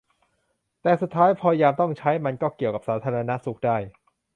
[0.81, 3.77] แต่สุดท้ายพอยามต้องใช้ มันก็เกี่ยวกับสาธาณสุขได้